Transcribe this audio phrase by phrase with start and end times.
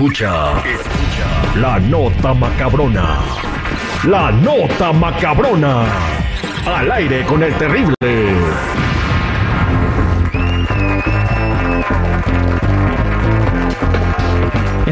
[0.00, 3.18] Escucha, escucha la nota macabrona.
[4.04, 5.84] La nota macabrona.
[6.64, 7.94] Al aire con el terrible.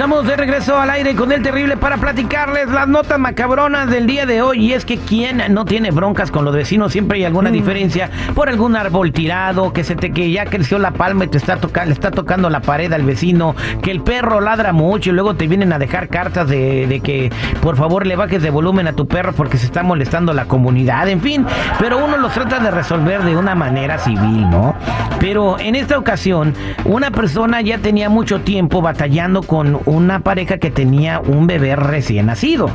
[0.00, 4.24] Estamos de regreso al aire con el terrible para platicarles las notas macabronas del día
[4.24, 4.64] de hoy.
[4.64, 8.48] Y es que quien no tiene broncas con los vecinos, siempre hay alguna diferencia por
[8.48, 11.88] algún árbol tirado, que se te que ya creció la palma y te está tocando,
[11.88, 15.46] le está tocando la pared al vecino, que el perro ladra mucho y luego te
[15.46, 19.06] vienen a dejar cartas de, de que por favor le bajes de volumen a tu
[19.06, 21.44] perro porque se está molestando la comunidad, en fin.
[21.78, 24.74] Pero uno los trata de resolver de una manera civil, ¿no?
[25.20, 26.54] Pero en esta ocasión,
[26.86, 32.26] una persona ya tenía mucho tiempo batallando con una pareja que tenía un bebé recién
[32.26, 32.70] nacido.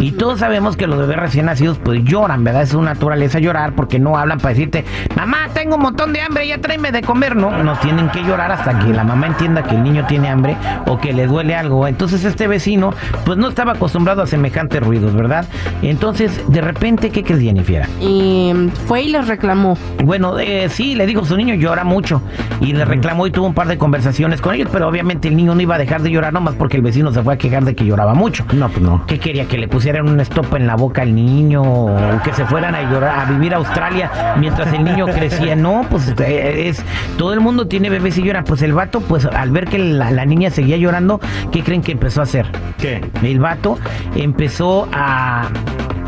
[0.00, 2.62] Y todos sabemos que los bebés recién nacidos pues lloran, ¿verdad?
[2.62, 4.84] Es su naturaleza llorar porque no hablan para decirte,
[5.16, 7.34] mamá, tengo un montón de hambre, ya tráeme de comer.
[7.34, 10.56] No, no tienen que llorar hasta que la mamá entienda que el niño tiene hambre
[10.86, 11.88] o que le duele algo.
[11.88, 15.46] Entonces este vecino pues no estaba acostumbrado a semejantes ruidos, ¿verdad?
[15.82, 17.86] Entonces de repente, ¿qué crees Jennifer?
[18.00, 18.52] Y
[18.86, 19.76] fue y les reclamó.
[20.04, 22.22] Bueno, eh, sí, le dijo, su niño llora mucho.
[22.60, 25.54] Y le reclamó y tuvo un par de conversaciones con ellos, pero obviamente el niño
[25.54, 27.74] no iba a dejar de llorar nomás porque el vecino se fue a quejar de
[27.74, 28.44] que lloraba mucho.
[28.52, 29.06] No, pues no.
[29.06, 29.48] ¿Qué quería?
[29.48, 31.62] ¿Que le pusieran una estopa en la boca al niño?
[31.62, 35.56] ¿O que se fueran a llorar, a vivir a Australia mientras el niño crecía?
[35.56, 36.84] No, pues eh, es...
[37.16, 38.44] Todo el mundo tiene bebés y lloran.
[38.44, 41.18] Pues el vato, pues al ver que la, la niña seguía llorando,
[41.50, 42.44] ¿qué creen que empezó a hacer?
[42.76, 43.00] ¿Qué?
[43.22, 43.78] El vato
[44.14, 45.48] empezó a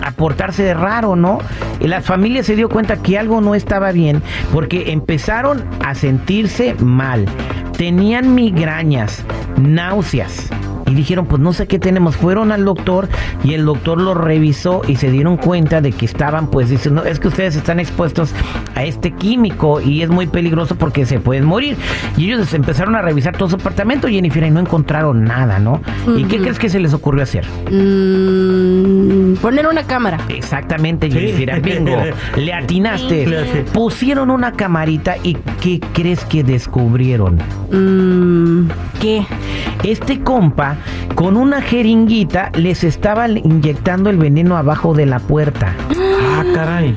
[0.05, 1.39] a portarse de raro, ¿no?
[1.81, 4.21] Y la familia se dio cuenta que algo no estaba bien
[4.53, 7.27] porque empezaron a sentirse mal.
[7.83, 9.25] Tenían migrañas,
[9.59, 10.49] náuseas.
[10.93, 12.17] Y dijeron, pues no sé qué tenemos.
[12.17, 13.09] Fueron al doctor
[13.43, 17.03] y el doctor lo revisó y se dieron cuenta de que estaban, pues, dicen, no,
[17.05, 18.35] es que ustedes están expuestos
[18.75, 21.79] a este químico y es muy peligroso porque se pueden morir.
[22.19, 25.81] Y ellos empezaron a revisar todo su apartamento, Jennifer, y no encontraron nada, ¿no?
[26.15, 27.47] ¿Y qué crees que se les ocurrió hacer?
[27.71, 30.19] Mm, poner una cámara.
[30.29, 31.19] Exactamente, Sí.
[31.19, 31.97] Jennifer, bingo.
[32.37, 33.27] Le atinaste.
[33.27, 33.63] Le atiné.
[33.73, 37.39] Pusieron una camarita y ¿qué crees que descubrieron?
[37.71, 38.69] Mm,
[39.01, 39.27] ¿Qué?
[39.83, 40.77] Este compa
[41.23, 45.73] con una jeringuita les estaba inyectando el veneno abajo de la puerta.
[46.21, 46.97] Ah, caray.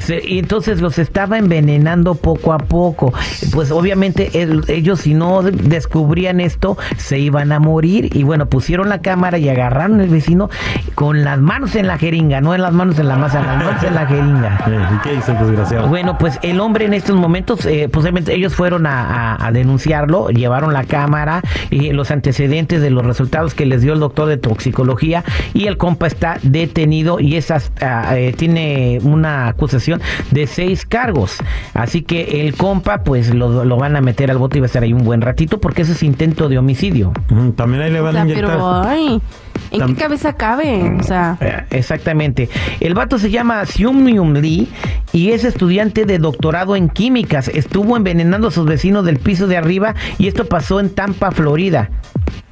[0.00, 3.12] Se- y entonces los estaba envenenando poco a poco.
[3.52, 8.10] Pues obviamente el- ellos si no de- descubrían esto se iban a morir.
[8.16, 10.50] Y bueno, pusieron la cámara y agarraron al vecino
[10.94, 13.82] con las manos en la jeringa, no en las manos en la masa, las manos
[13.82, 14.58] en la jeringa.
[14.70, 15.88] Eh, ¿Y qué hizo el desgraciado?
[15.88, 20.28] Bueno, pues el hombre en estos momentos, eh, posiblemente ellos fueron a, a- a denunciarlo,
[20.30, 24.36] llevaron la cámara y los antecedentes de los resultados que les dio el doctor de
[24.36, 25.24] toxicología
[25.54, 29.89] y el compa está detenido y esas eh, tiene una acusación
[30.30, 31.38] de seis cargos.
[31.74, 34.68] Así que el compa, pues lo, lo van a meter al bote y va a
[34.68, 37.12] estar ahí un buen ratito porque eso es intento de homicidio.
[37.56, 38.46] También ahí le O van sea, a inyectar.
[38.50, 39.20] pero, ay,
[39.70, 40.96] ¿en Tam- qué cabeza cabe?
[40.98, 42.48] O sea, Eh, Exactamente.
[42.80, 44.68] El vato se llama Seung-Myung Lee
[45.12, 47.48] y es estudiante de doctorado en químicas.
[47.48, 51.90] Estuvo envenenando a sus vecinos del piso de arriba y esto pasó en Tampa, Florida.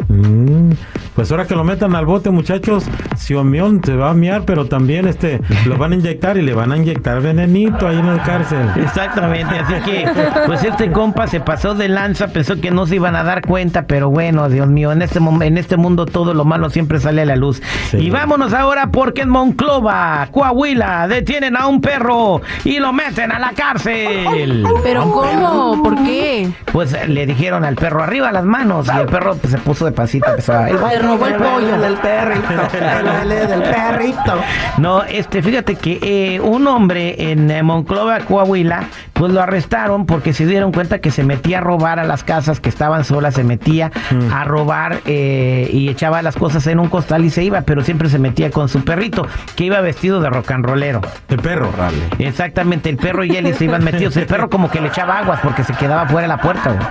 [0.08, 0.70] Mm,
[1.18, 2.84] Pues ahora que lo metan al bote, muchachos,
[3.16, 6.70] Siomión se va a miar, pero también este lo van a inyectar y le van
[6.70, 8.70] a inyectar venenito ahí en la cárcel.
[8.76, 10.06] Exactamente, así que
[10.46, 13.88] pues este compa se pasó de lanza, pensó que no se iban a dar cuenta,
[13.88, 17.24] pero bueno, Dios mío, en este en este mundo todo lo malo siempre sale a
[17.24, 17.60] la luz.
[17.90, 17.96] Sí.
[17.96, 23.40] Y vámonos ahora porque en Monclova, Coahuila, detienen a un perro y lo meten a
[23.40, 24.64] la cárcel.
[24.84, 25.82] ¿pero cómo?
[25.82, 26.48] ¿Por qué?
[26.72, 29.90] Pues le dijeron al perro arriba las manos y el perro pues, se puso de
[29.90, 30.68] pasita, empezó a-
[31.08, 31.78] robó el pollo.
[31.78, 32.48] del perrito,
[33.48, 34.34] del perrito.
[34.78, 40.32] No, este, fíjate que eh, un hombre en eh, Monclova, Coahuila, pues lo arrestaron porque
[40.32, 43.44] se dieron cuenta que se metía a robar a las casas que estaban solas, se
[43.44, 44.32] metía Mm.
[44.32, 48.08] a robar eh, y echaba las cosas en un costal y se iba, pero siempre
[48.08, 49.26] se metía con su perrito,
[49.56, 51.00] que iba vestido de rock and rollero.
[51.28, 51.98] El perro, rale.
[52.18, 54.16] Exactamente, el perro y él se iban metidos.
[54.16, 56.70] El perro como que le echaba aguas porque se quedaba fuera de la puerta.
[56.70, 56.86] güey.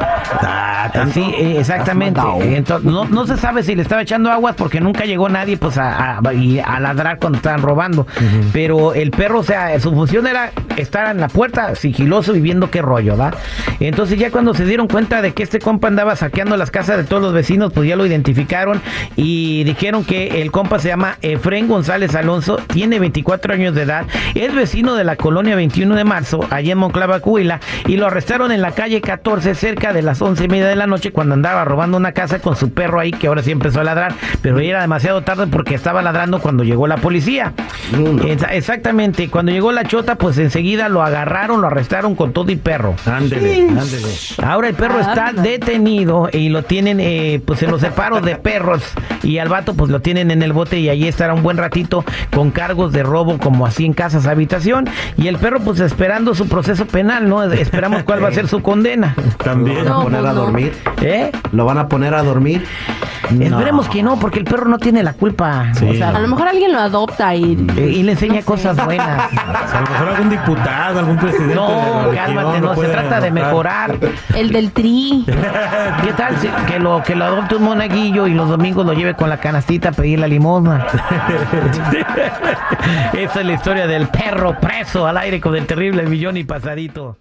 [0.94, 2.22] Así, eh, exactamente.
[2.56, 5.78] Entonces, no, no se sabe si le estaba echando aguas porque nunca llegó nadie pues
[5.78, 8.08] a, a- y a ladrar cuando estaban robando.
[8.54, 12.70] Pero el perro, o sea, su función era estar en la puerta sigiloso y viendo
[12.72, 13.32] qué rollo, ¿va?
[13.80, 17.04] Entonces ya cuando se dieron cuenta de que este compa andaba saqueando las casas de
[17.04, 18.82] todos los vecinos, pues ya lo identificaron
[19.16, 24.06] y dijeron que el compa se llama Efren González Alonso, tiene 24 años de edad,
[24.36, 28.52] es vecino de la colonia 21 de marzo, allá en Monclava, Coahuila, y lo arrestaron
[28.52, 31.66] en la calle 14 cerca de las 11 y media de la noche cuando andaba
[31.66, 34.60] robando una casa con su perro ahí que ahora sí empezó a ladrar ladrar, pero
[34.62, 37.54] ya era demasiado tarde porque estaba ladrando cuando llegó la policía.
[37.94, 42.56] Exa- exactamente, cuando llegó la chota, pues enseguida lo agarraron, lo arrestaron con todo y
[42.56, 42.96] perro.
[43.06, 44.08] Ándele, ándele.
[44.44, 48.84] Ahora el perro está detenido y lo tienen eh, pues en los separos de perros
[49.24, 52.04] y al vato pues lo tienen en el bote y allí estará un buen ratito
[52.34, 56.48] con cargos de robo como así en casas habitación y el perro pues esperando su
[56.48, 57.44] proceso penal, ¿no?
[57.44, 59.16] Esperamos cuál va a ser su condena.
[59.44, 59.86] También.
[59.86, 60.74] ¿Lo van a No, poner pues a dormir?
[61.02, 61.32] ¿Eh?
[61.52, 62.66] ¿Lo van a poner a dormir?
[63.30, 65.66] Esperemos que no, porque el perro no tiene la culpa.
[65.74, 65.90] Sí.
[65.90, 67.44] O sea, A lo mejor alguien lo adopta y...
[67.78, 68.46] y le enseña No sé.
[68.46, 69.08] cosas buenas.
[69.34, 71.56] A lo mejor algún diputado, algún presidente.
[71.56, 73.98] No, cálmate, no, se trata de mejorar.
[74.36, 75.26] El del tri.
[76.04, 79.14] ¿Qué tal si- que lo que lo adopte un monaguillo y los domingos lo lleve
[79.16, 80.86] con la canastita a pedir la limosna?
[83.14, 87.18] Esa es la historia del perro preso al aire con el terrible millón y pasadito.